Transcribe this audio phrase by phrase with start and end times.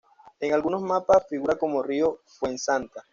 [0.39, 3.05] En algunos mapas figura como Río Fuensanta.